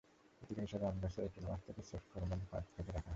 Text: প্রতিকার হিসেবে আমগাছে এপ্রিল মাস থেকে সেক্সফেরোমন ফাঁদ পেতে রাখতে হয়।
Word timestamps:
প্রতিকার 0.37 0.63
হিসেবে 0.63 0.85
আমগাছে 0.87 1.19
এপ্রিল 1.21 1.45
মাস 1.47 1.61
থেকে 1.67 1.81
সেক্সফেরোমন 1.89 2.39
ফাঁদ 2.49 2.63
পেতে 2.73 2.91
রাখতে 2.91 2.97
হয়। 2.97 3.09